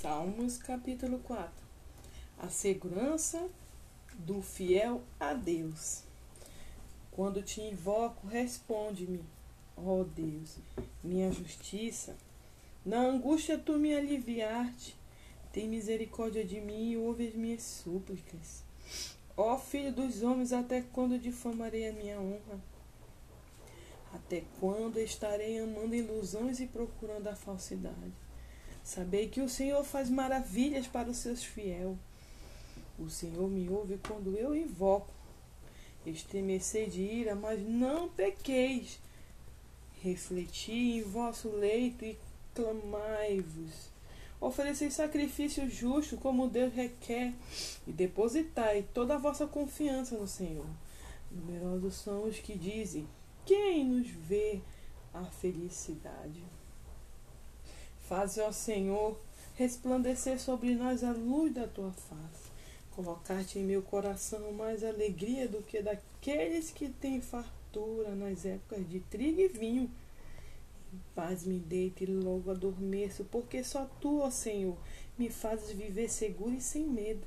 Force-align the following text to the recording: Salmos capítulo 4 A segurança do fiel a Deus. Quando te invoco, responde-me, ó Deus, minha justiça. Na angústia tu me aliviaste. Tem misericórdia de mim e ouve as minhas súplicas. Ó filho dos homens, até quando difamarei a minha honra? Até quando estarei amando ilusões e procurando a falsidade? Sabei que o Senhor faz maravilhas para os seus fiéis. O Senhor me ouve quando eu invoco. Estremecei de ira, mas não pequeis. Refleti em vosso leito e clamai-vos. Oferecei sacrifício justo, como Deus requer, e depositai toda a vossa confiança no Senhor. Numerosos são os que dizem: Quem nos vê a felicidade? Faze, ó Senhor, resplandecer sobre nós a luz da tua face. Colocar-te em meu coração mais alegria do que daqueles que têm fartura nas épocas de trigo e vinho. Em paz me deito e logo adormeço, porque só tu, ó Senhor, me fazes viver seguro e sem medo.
Salmos 0.00 0.58
capítulo 0.58 1.18
4 1.18 1.50
A 2.38 2.48
segurança 2.48 3.50
do 4.14 4.40
fiel 4.40 5.02
a 5.18 5.34
Deus. 5.34 6.04
Quando 7.10 7.42
te 7.42 7.60
invoco, 7.60 8.28
responde-me, 8.28 9.24
ó 9.76 10.04
Deus, 10.04 10.58
minha 11.02 11.32
justiça. 11.32 12.16
Na 12.86 13.00
angústia 13.00 13.58
tu 13.58 13.72
me 13.72 13.92
aliviaste. 13.92 14.94
Tem 15.52 15.66
misericórdia 15.66 16.44
de 16.44 16.60
mim 16.60 16.92
e 16.92 16.96
ouve 16.96 17.26
as 17.26 17.34
minhas 17.34 17.64
súplicas. 17.64 18.62
Ó 19.36 19.58
filho 19.58 19.92
dos 19.92 20.22
homens, 20.22 20.52
até 20.52 20.80
quando 20.80 21.18
difamarei 21.18 21.88
a 21.88 21.92
minha 21.92 22.20
honra? 22.20 22.60
Até 24.14 24.44
quando 24.60 25.00
estarei 25.00 25.58
amando 25.58 25.96
ilusões 25.96 26.60
e 26.60 26.68
procurando 26.68 27.26
a 27.26 27.34
falsidade? 27.34 28.27
Sabei 28.88 29.28
que 29.28 29.42
o 29.42 29.50
Senhor 29.50 29.84
faz 29.84 30.08
maravilhas 30.08 30.86
para 30.86 31.10
os 31.10 31.18
seus 31.18 31.44
fiéis. 31.44 31.94
O 32.98 33.10
Senhor 33.10 33.46
me 33.46 33.68
ouve 33.68 33.98
quando 33.98 34.34
eu 34.34 34.56
invoco. 34.56 35.12
Estremecei 36.06 36.88
de 36.88 37.02
ira, 37.02 37.34
mas 37.34 37.60
não 37.60 38.08
pequeis. 38.08 38.98
Refleti 40.00 40.72
em 40.72 41.02
vosso 41.02 41.50
leito 41.50 42.02
e 42.02 42.18
clamai-vos. 42.54 43.90
Oferecei 44.40 44.90
sacrifício 44.90 45.68
justo, 45.68 46.16
como 46.16 46.48
Deus 46.48 46.72
requer, 46.72 47.34
e 47.86 47.92
depositai 47.92 48.86
toda 48.94 49.16
a 49.16 49.18
vossa 49.18 49.46
confiança 49.46 50.16
no 50.16 50.26
Senhor. 50.26 50.66
Numerosos 51.30 51.94
são 51.96 52.24
os 52.24 52.38
que 52.38 52.56
dizem: 52.56 53.06
Quem 53.44 53.84
nos 53.84 54.08
vê 54.08 54.62
a 55.12 55.26
felicidade? 55.26 56.42
Faze, 58.08 58.40
ó 58.40 58.50
Senhor, 58.50 59.20
resplandecer 59.54 60.40
sobre 60.40 60.74
nós 60.74 61.04
a 61.04 61.12
luz 61.12 61.52
da 61.52 61.66
tua 61.66 61.92
face. 61.92 62.48
Colocar-te 62.96 63.58
em 63.58 63.64
meu 63.64 63.82
coração 63.82 64.50
mais 64.52 64.82
alegria 64.82 65.46
do 65.46 65.62
que 65.62 65.82
daqueles 65.82 66.70
que 66.70 66.88
têm 66.88 67.20
fartura 67.20 68.14
nas 68.14 68.46
épocas 68.46 68.88
de 68.88 69.00
trigo 69.00 69.42
e 69.42 69.48
vinho. 69.48 69.90
Em 70.90 71.00
paz 71.14 71.44
me 71.44 71.58
deito 71.58 72.02
e 72.02 72.06
logo 72.06 72.50
adormeço, 72.50 73.24
porque 73.24 73.62
só 73.62 73.84
tu, 74.00 74.20
ó 74.20 74.30
Senhor, 74.30 74.78
me 75.18 75.28
fazes 75.28 75.72
viver 75.72 76.08
seguro 76.08 76.54
e 76.54 76.62
sem 76.62 76.86
medo. 76.86 77.26